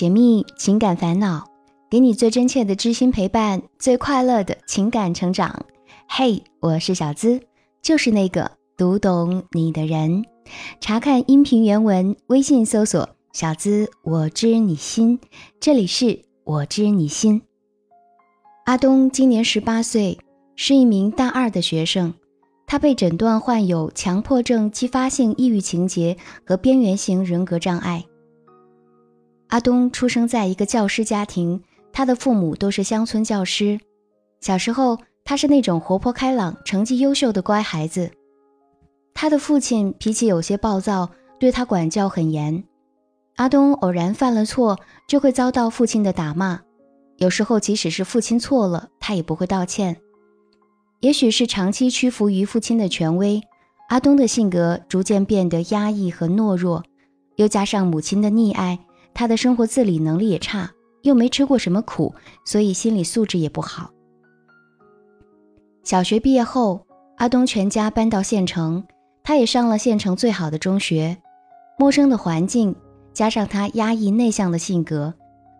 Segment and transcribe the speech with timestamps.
[0.00, 1.44] 解密情感烦恼，
[1.90, 5.66] 给你最真切的知心陪伴，最快乐的情感成长。
[6.08, 7.38] 嘿，我是小资，
[7.82, 10.24] 就是那个读懂你的人。
[10.80, 15.20] 查看音频原文，微信搜索“小资我知你心”，
[15.60, 17.42] 这里是我知你心。
[18.64, 20.18] 阿东今年十八岁，
[20.56, 22.14] 是一名大二的学生。
[22.66, 28.06] 他被诊断患有强迫症激发性抑郁情节和边缘型人格障碍。
[29.50, 31.60] 阿东出生在一个教师家庭，
[31.92, 33.78] 他的父母都是乡村教师。
[34.40, 38.10] 小时候，他是那种活泼开朗、成绩优秀的乖孩子。
[39.12, 42.62] 他的父亲脾气有些暴躁，对他管教很严。
[43.36, 44.78] 阿东偶然犯了错，
[45.08, 46.60] 就会遭到父亲的打骂。
[47.16, 49.96] 有时候，即使是父亲错了，他也不会道歉。
[51.00, 53.42] 也许是长期屈服于父亲的权威，
[53.88, 56.84] 阿东的性格逐渐变得压抑和懦弱，
[57.34, 58.78] 又加上母亲的溺爱。
[59.14, 60.70] 他的生活自理能力也差，
[61.02, 62.14] 又没吃过什么苦，
[62.44, 63.90] 所以心理素质也不好。
[65.82, 68.84] 小学毕业后，阿东全家搬到县城，
[69.22, 71.16] 他也上了县城最好的中学。
[71.78, 72.74] 陌生的环境
[73.12, 75.14] 加上他压抑内向的性格，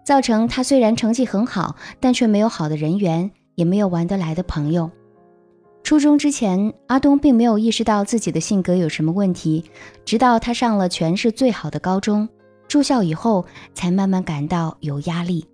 [0.05, 4.91] 造成他虽然成绩很好，但却没有好的人缘，也没有玩得来的朋友。
[5.83, 9.64] 初中之前，阿东并没有意识到自己的性格有什么问题，
[10.05, 12.28] 直到他上了全市最好的高中。
[12.70, 15.44] 住校以后，才慢慢感到有压力。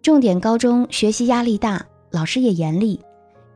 [0.00, 2.98] 重点高中学习压力大，老师也严厉，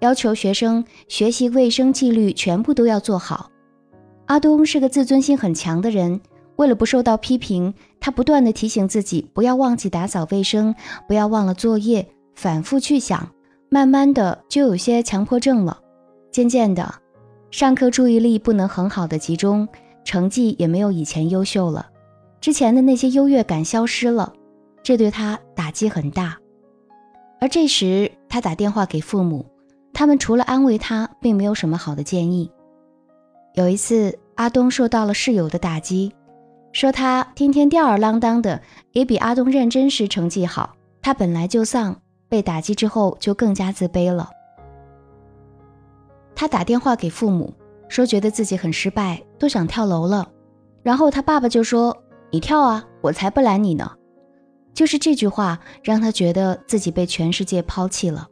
[0.00, 3.50] 要求学生学习卫生纪律全部都要做好。
[4.26, 6.20] 阿东是个自尊心很强的人，
[6.56, 10.74] 为了不受到批评，他不断的提醒自己不要忘记打扫卫生，
[11.08, 13.26] 不要忘了作业，反复去想，
[13.70, 15.80] 慢慢的就有些强迫症了。
[16.30, 16.94] 渐渐的，
[17.50, 19.66] 上课注意力不能很好的集中，
[20.04, 21.86] 成绩也没有以前优秀了。
[22.40, 24.32] 之前的那些优越感消失了，
[24.82, 26.36] 这对他打击很大。
[27.40, 29.44] 而这时，他打电话给父母，
[29.92, 32.50] 他们除了安慰他，并没有什么好的建议。
[33.54, 36.14] 有一次，阿东受到了室友的打击，
[36.72, 38.60] 说他天天吊儿郎当的，
[38.92, 40.74] 也比阿东认真时成绩好。
[41.02, 44.30] 他本来就丧，被打击之后就更加自卑了。
[46.34, 47.52] 他打电话给父母，
[47.88, 50.28] 说觉得自己很失败，都想跳楼了。
[50.82, 51.96] 然后他爸爸就说。
[52.30, 53.90] 你跳啊，我才不拦你呢！
[54.74, 58.28] 就是这句话让他觉得自己被全世界抛弃了。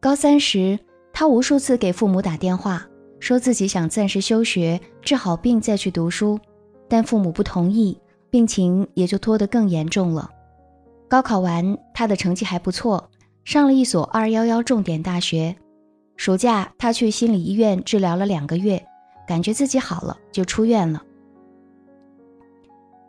[0.00, 0.78] 高三时，
[1.12, 2.84] 他无数次给父母打电话，
[3.20, 6.40] 说自己想暂时休学，治好病再去读书，
[6.88, 7.96] 但父母不同意，
[8.30, 10.28] 病情也就拖得更严重了。
[11.08, 13.10] 高考完，他的成绩还不错，
[13.44, 15.54] 上了一所二幺幺重点大学。
[16.16, 18.84] 暑假，他去心理医院治疗了两个月，
[19.28, 21.00] 感觉自己好了，就出院了。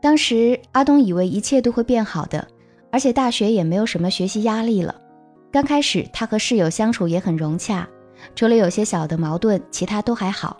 [0.03, 2.45] 当时阿东以为一切都会变好的，
[2.91, 4.93] 而且大学也没有什么学习压力了。
[5.49, 7.87] 刚开始他和室友相处也很融洽，
[8.35, 10.57] 除了有些小的矛盾，其他都还好。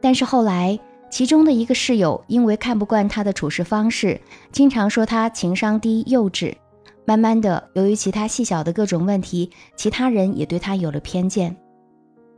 [0.00, 0.78] 但是后来，
[1.10, 4.20] 其中的一个室友因为看不惯他的处事方式，
[4.52, 6.54] 经常说他情商低、幼稚。
[7.04, 11.56] 慢慢的，由于其他细小的各种问题，其他人也对他有了偏见。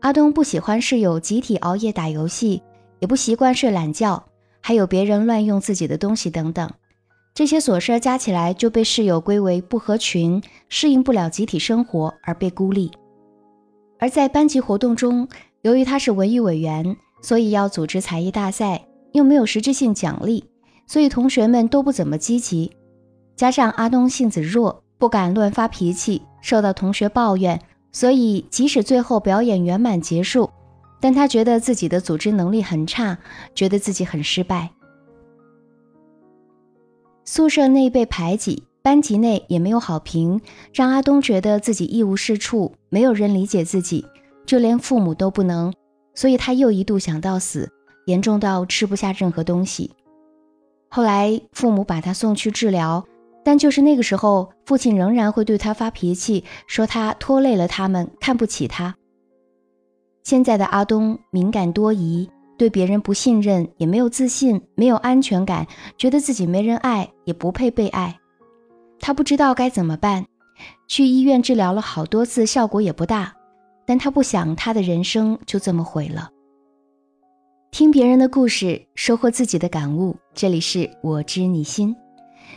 [0.01, 2.63] 阿东不喜欢室友集体熬夜打游戏，
[3.01, 4.25] 也不习惯睡懒觉。
[4.67, 6.69] 还有别人乱用自己的东西等等，
[7.33, 12.91] 这些琐事加起来就被室友归为不合群，适应不了集体生活而被孤立。
[14.01, 15.29] 而在班级活动中，
[15.63, 20.43] 由于他是文艺委员，所以要组织才艺大赛，又没有实质性奖励，
[20.89, 22.73] 所以同学们都不怎么积极。
[23.37, 27.63] 加上阿东性子弱，不敢乱发脾气，受到同学抱怨，
[27.93, 30.51] 所以即使最后表演圆满结束。
[31.07, 33.17] 但他觉得自己的组织能力很差，
[33.55, 34.71] 觉得自己很失败。
[37.25, 40.41] 宿舍内被排挤，班级内也没有好评，
[40.75, 44.05] 让阿东觉得自己一无是处，没有人理解自己，
[44.45, 45.73] 就连父母都不能。
[46.13, 47.71] 所以他又一度想到死，
[48.07, 49.93] 严重到吃不下任何东西。
[50.91, 53.07] 后来父母把他送去治疗，
[53.45, 58.97] 但就是那个时候，父亲仍然会对他发脾气，说他拖累了他们，看不起他。
[60.27, 62.29] 现在的阿东敏感多疑，
[62.59, 65.65] 对别人不信任，也没有自信，没有安全感，
[65.97, 68.19] 觉得自己没人爱，也不配被爱。
[68.99, 70.27] 他不知道该怎么办，
[70.89, 73.33] 去医院治疗了好多次，效果也不大。
[73.87, 76.29] 但他不想他的人生就这么毁了。
[77.71, 80.17] 听别人的故事，收获自己的感悟。
[80.35, 81.95] 这里是我知你心，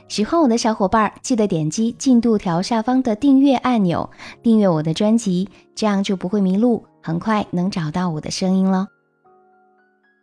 [0.08, 4.10] 喜欢我的小伙伴记得点击进度条下方的订阅按钮，
[4.42, 6.84] 订阅我的专辑，这样就不会迷路。
[7.02, 8.88] 很快能找到我的声音了。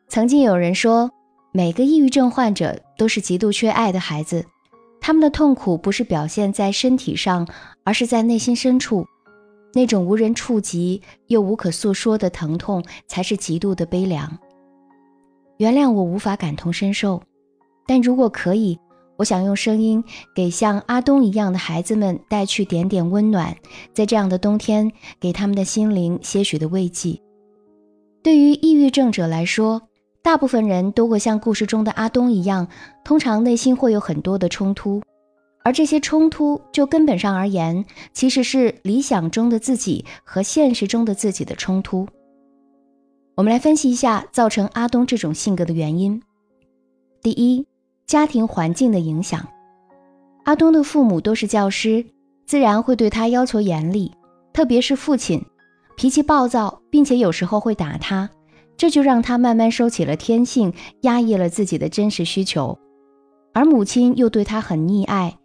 [0.08, 1.10] 曾经有人说，
[1.52, 4.44] 每个抑郁症患者都是极度缺爱的孩子，
[5.00, 7.46] 他们的痛苦不是表现在身体上，
[7.84, 9.06] 而是在内心深处。
[9.72, 14.38] 那种无人触及又无可诉说的疼痛，才是极度的悲凉。
[15.58, 17.22] 原谅我无法感同身受，
[17.86, 18.78] 但如果可以，
[19.16, 20.02] 我想用声音
[20.34, 23.56] 给像阿东一样的孩子们带去点点温暖，
[23.92, 27.18] 在这样的冬天，给他们的心灵些许的慰藉。
[28.22, 29.80] 对于抑郁症者来说，
[30.22, 32.66] 大部分人都会像故事中的阿东一样，
[33.04, 35.00] 通常内心会有很多的冲突。
[35.62, 42.06] 而这些冲突，就根本上而言，其实是理想中的自己和现实中的自己的冲突。
[43.36, 46.22] 我们来分析一下造成阿东这种性格的原因。
[47.20, 47.66] 第一，
[48.06, 49.46] 家庭环境的影响。
[50.44, 52.06] 阿东的父母都是教师，
[52.46, 54.12] 自然会对他要求严厉，
[54.52, 55.44] 特别是父亲，
[55.96, 58.30] 脾气暴躁，并且有时候会打他，
[58.76, 62.78] 这就让他慢慢收起了天性，压抑了自己的真实需求。
[63.52, 65.36] 而母亲又对他很溺爱。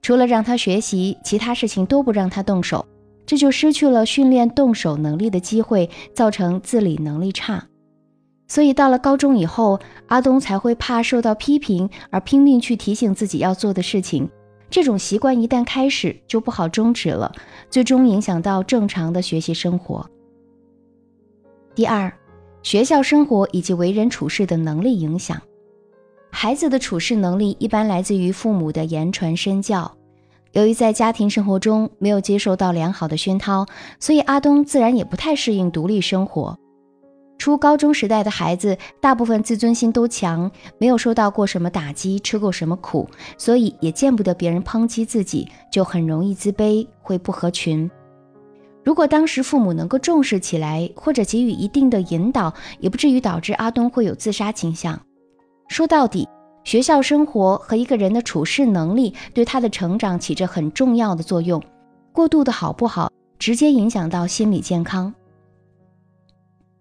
[0.00, 2.86] 除了让他学习，其他事情都不让他动手，
[3.26, 7.66] 这就失去了训练动手能力的机会，造成自理能力差。
[8.48, 14.28] 所以到了高中以后，阿东才会怕受到批评而拼命去提醒自己要做的事情。
[14.70, 17.30] 这种习惯一旦开始，就不好终止了，
[17.70, 20.08] 最终影响到正常的学习生活。
[21.74, 22.12] 第二，
[22.62, 25.40] 学校生活以及为人处事的能力影响。
[26.30, 29.90] 孩子的处事能力一般来自于父母的言传身教。
[30.52, 33.66] 由于在家庭生活中没有接受到良好的熏陶，
[34.00, 36.58] 所以阿东自然也不太适应独立生活。
[37.38, 43.08] 初高中时代的孩子，大部分自尊心都强，没有受到过什么打击，吃过什么苦，
[43.38, 47.88] 所以也见不得别人抨击自己，就很容易自卑，会不合群。
[48.84, 54.98] 如果当时父母能够重视起来，或者给予一定的引导，也不至于导致阿东会有自杀倾向。
[55.68, 56.28] 说到底，
[56.64, 61.62] 学校生活和一个人的处事能力对他的成长起着很重要的作用。
[62.12, 65.14] 过度的好不好，直接影响到心理健康。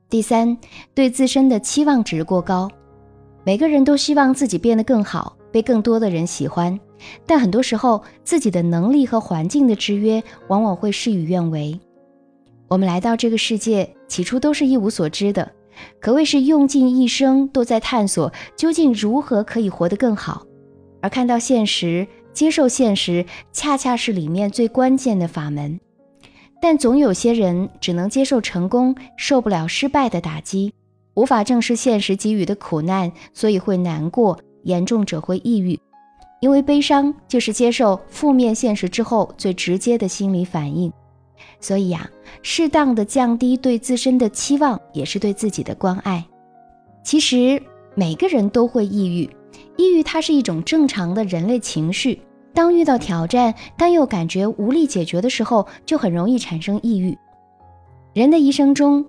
[0.10, 0.58] 第三，
[0.94, 2.70] 对自身的期望值过高。
[3.44, 6.80] 每个人都希望自己变得更好，被更多的人喜欢，
[7.26, 11.78] 但很多时候自己的能力和环境的制约，往往会事与愿违。
[12.70, 15.52] 我们来到这个世界，起初都是一无所知的。
[16.00, 20.46] 可谓是用尽一生都在探索究竟如何可以活得更好，
[21.02, 25.80] 而看到现实、接受现实，恰恰是里面最关键的法门。
[26.62, 30.74] 但总有些人只能接受成功，受不了失败的打击，
[31.14, 35.80] 无法正视现实给予的苦难，所以会难过，严重者会抑郁。
[36.40, 40.92] 因为悲伤就是接受负面现实之后最直接的心理反应。
[41.60, 42.10] 所以呀，
[42.42, 46.24] 适当的降低对自身的期望，也是对自己的关爱。
[47.04, 47.62] 其实
[47.96, 49.30] 每个人都会抑郁，
[49.78, 52.20] 抑郁它是一种正常的人类情绪。
[52.58, 57.16] 当遇到挑战，但又感觉无力解决的时候，就很容易产生抑郁。
[58.14, 59.06] 人的一生中，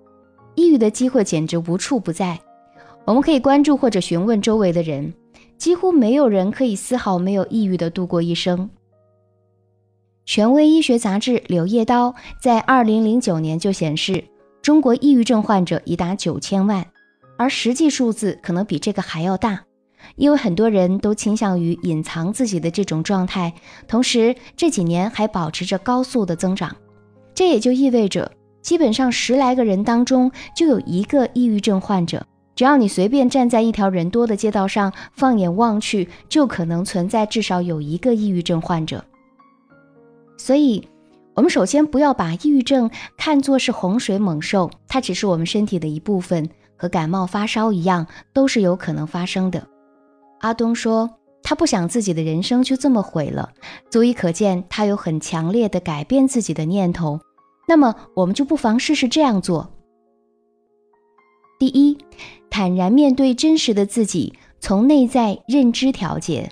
[0.55, 2.39] 抑郁的机会简直无处不在。
[3.07, 5.15] 我们可以关注或者询问周围的人，
[5.57, 8.69] 几乎没有人可以丝毫没有抑郁的度过一生。
[10.27, 12.11] 权威医学杂志《柳叶刀》
[12.43, 14.23] 在二零零九年就显示，
[14.61, 16.85] 中国抑郁症患者已达九千万，
[17.39, 19.65] 而实际数字可能比这个还要大，
[20.17, 23.53] 因为很多人都倾向于隐藏自己的这种状态，
[23.87, 26.75] 同时这几年还保持着高速的增长。
[27.35, 28.31] 这也就意味着，
[28.63, 32.25] 基本上十来个人当中就有一个抑郁症患者。
[32.57, 39.05] 只要你随便站在一条人多的街道上，放眼望去，就可能存在至少有一个抑郁症患者。
[40.37, 40.89] 所以，
[41.35, 49.65] 我们首先不要把抑郁症看作是洪水猛兽，它只是我们身体的一部分，和感冒发烧一样，都是有可能发生的。
[50.41, 51.11] 阿东说，
[51.43, 53.51] 他不想自己的人生就这么毁了，
[53.91, 57.21] 足以可见他有很强烈的改变自己的念头。
[57.67, 59.71] 那么，我们就不妨试试这样做：
[61.59, 61.99] 第一，
[62.51, 66.51] 坦然面对真实的自己，从内在认知调节。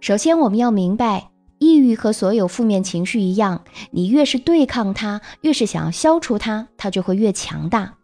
[0.00, 1.30] 首先，我们要明白。
[1.60, 7.97] 抑郁和所有负面情绪一样，你越是对抗它，越是想要消除它，它就会越强大。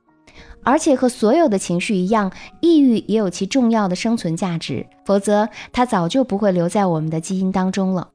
[0.64, 8.08] 而且和所有的情绪一样，抑郁也有其重要的生存价值，否则它早就不会留在我们的基因当中了。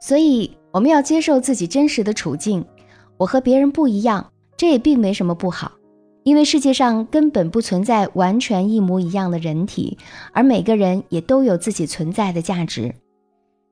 [0.00, 2.64] 所以我们要接受自己真实的处境。
[3.16, 5.72] 我和别人不一样，这也并没什么不好，
[6.24, 9.96] 因为世界上根本不存在完全一模一样的人体，
[10.32, 12.94] 而每个人也都有自己存在的价值。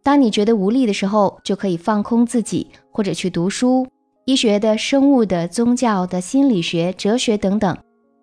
[0.03, 3.87] 当你觉得无力的时候，就可以放空自己，或者去读书，
[4.25, 7.77] 医学的、生物的、宗教的、心理学、哲学等等，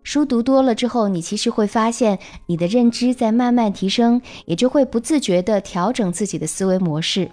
[0.08, 7.30] 书读多了之后，你其实会发现你的认知在慢慢提升，也就会不自觉地调整自己的思维模式。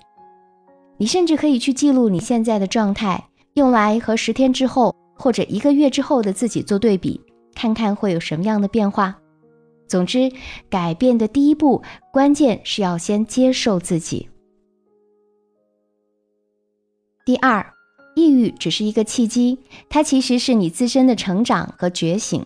[0.96, 7.20] 你甚至可以去记录你现在的状态，用来和十天之后或者一个月之后的自己做对比，
[7.54, 9.16] 看看会有什么样的变化。
[9.86, 10.28] 总之，
[10.68, 11.80] 改变的第一步，
[12.12, 14.28] 关键是要先接受自己。
[17.24, 17.64] 第二，
[18.16, 22.44] 抑郁只是一个契机，它其实是你自身的成长和觉醒。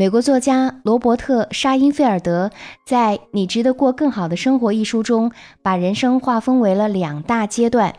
[0.00, 2.50] 美国作家罗伯特·沙因菲尔德
[2.86, 5.30] 在《你值得过更好的生活》一书中，
[5.60, 7.94] 把人生划分为了两大阶段。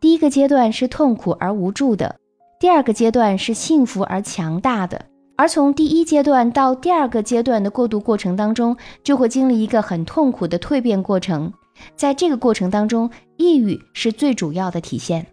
[0.00, 2.16] 第一个阶段是痛苦而无助的，
[2.58, 5.00] 第二个阶段是幸福而强大的。
[5.36, 11.52] 而从第一阶段到第二个阶段的过渡过程当中，就会经历一个很痛苦的蜕变过程。
[11.94, 15.24] 在这个过程当中，抑郁是最主要的体现。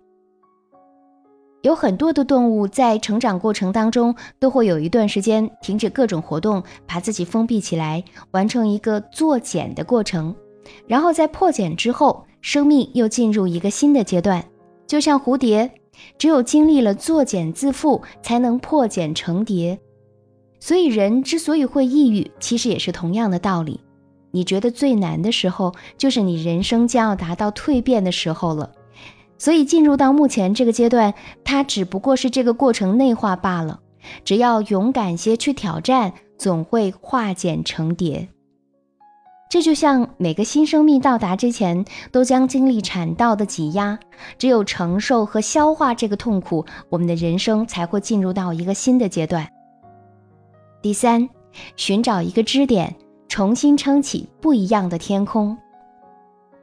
[1.64, 10.36] 有很多的动物在成长过程当中都会有一段时间停止各种活动，把自己封闭起来，完成一个作茧的过程。
[10.88, 14.44] 然后在破茧之后，生命又进入一个新的阶段。
[14.86, 15.72] 就像蝴蝶，
[16.18, 19.80] 只有经历了作茧自缚，才能破茧成蝶。
[20.60, 23.80] 所以人之所以会抑郁，其实也是同样的道理。
[24.32, 28.70] 你觉得最难的时候，就是你人生将要达到蜕变的时候了。
[29.38, 31.14] 所以进入到目前这个阶段，
[31.44, 33.80] 它只不过是这个过程内化罢了。
[34.24, 38.28] 只要勇敢些去挑战，总会化茧成蝶。
[39.50, 44.00] 这就像每个新生命到达之前，都将经历产道的挤压。
[44.38, 49.48] 只有承受和消化这个痛苦，我们的人生才会进入到一个新的阶段。
[50.82, 51.30] 第三，
[51.76, 52.96] 寻找一个支点，
[53.28, 55.58] 重新撑起不一样的天空。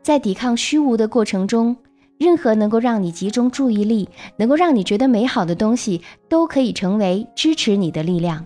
[0.02, 1.76] 在抵抗虚无的过程中。
[2.20, 8.44] 任何能够让你集中注意力、能够让你觉得美好的东西，都可以成为支持你的力量。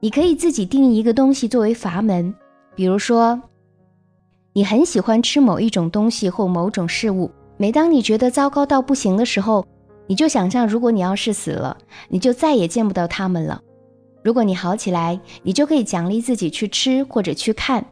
[0.00, 2.34] 你可以自己定义一个东西作为阀门，
[2.74, 3.40] 比如说，
[4.52, 7.30] 你很喜欢吃某一种东西或某种事物。
[7.56, 9.66] 每当你觉得糟糕到不行的时候，
[10.06, 11.74] 你就想象，如果你要是死了，
[12.10, 13.62] 你就再也见不到它们了。
[14.22, 17.82] 如果你好起来，你就可以奖励自己去吃或者去看。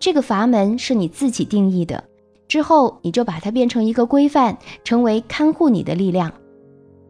[0.00, 2.02] 这个阀门是你自己定义的。
[2.48, 6.32] 之后，你就把它变成一个规范，成为看护你的力量。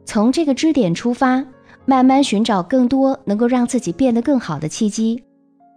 [0.05, 1.45] 从这个支点出发，
[1.85, 5.23] 慢慢寻找更多能够让自己变得更好的契机。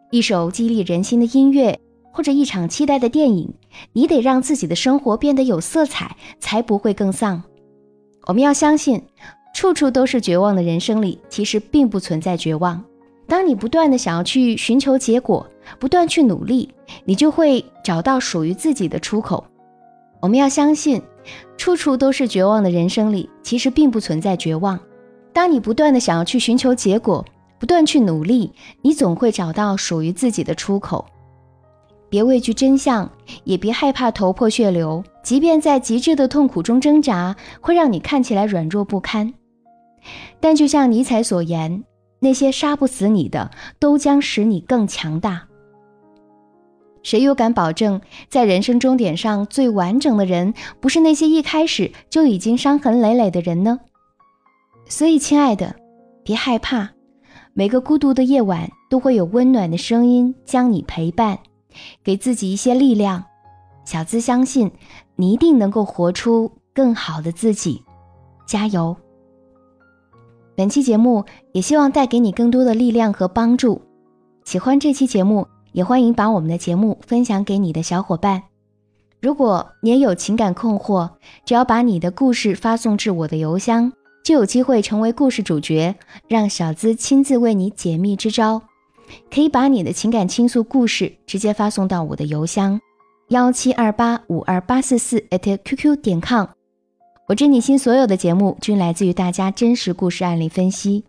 [0.09, 1.79] 一首激励人心的音乐，
[2.11, 3.53] 或者一场期待的电影，
[3.93, 7.41] 你得让自己的生活变得有色彩，才不会更丧。
[8.25, 9.01] 我们要相信，
[9.53, 12.83] 处处都是绝望的人生里，其实并不存在绝望。
[13.27, 15.47] 当你不断的想要去寻求结果，
[15.79, 16.69] 不断去努力，
[17.05, 19.45] 你就会找到属于自己的出口。
[20.21, 21.01] 我们要相信，
[21.57, 24.79] 处处都是绝望的人生里，其实并不存在绝望。
[25.33, 27.25] 当你不断的想要去寻求结果，
[27.59, 28.51] 不断去努力，
[28.81, 31.05] 你总会找到属于自己的出口。
[32.09, 33.09] 别畏惧真相，
[33.45, 35.03] 也别害怕头破血流。
[35.23, 39.33] 即便在极致的痛苦中挣扎，会让你看起来软弱不堪。
[40.39, 41.83] 但就像尼采所言，
[42.19, 43.49] 那些杀不死你的，
[43.79, 45.43] 都将使你更强大。
[47.03, 53.79] 谁又敢保证，在人生终点上最完整的人，不是那些一开始就已经伤痕累累的人呢？
[54.87, 55.75] 所以，亲爱的，
[56.23, 56.89] 别害怕，
[57.53, 61.39] 每个孤独的夜晚都会有温暖的声音将你陪伴，
[62.03, 63.23] 给自己一些力量。
[63.85, 64.71] 小资相信，
[65.15, 67.83] 你一定能够活出更好的自己，
[68.45, 68.95] 加油！
[70.55, 73.81] 本期节目也希望带给你更多的力量和帮助。
[74.43, 75.47] 喜欢这期节目。
[75.71, 78.43] 也欢迎把我们的节目分享给你的小伙伴。
[79.21, 81.09] 如果你也有情感困惑，
[81.45, 85.95] 只要把你的故事发送至我的邮箱，就有机会成为故事主角，
[86.27, 88.61] 让小资亲自为你解密支招。
[89.29, 92.79] 可以把你的情感倾诉故事直接发送到我的邮箱
[93.27, 96.47] 幺七二八五二八四四 @QQ 点 com。
[97.27, 101.03] 我知你心所有的节目均来自于大家真实故事案例分析。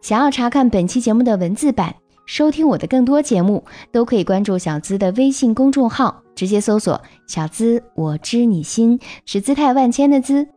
[0.00, 1.94] 想要查看本期节目的文字版。
[2.26, 10.48] 收听我的更多节目，都可以关注小资的微信公众号，直接搜索“小资我知你心”，是姿态万千的资，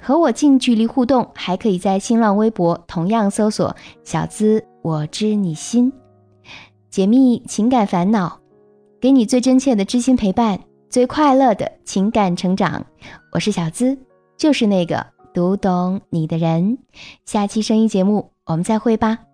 [0.00, 1.28] 和我近距离互动。
[1.34, 5.92] 还可以在新浪微博同样搜索“小资我知你心”，
[6.90, 8.40] 解密情感烦恼，
[8.98, 10.58] 给你最真切的知心陪伴，
[10.88, 12.86] 最快乐的情感成长。
[13.32, 13.98] 我是小资，
[14.38, 16.78] 就是那个读懂你的人。
[17.26, 19.29] 下期声音节目，我们再会吧。